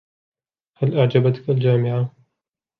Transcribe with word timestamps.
هل 0.77 0.97
أعجبتك 0.97 1.49
الجامعة؟ 1.49 2.09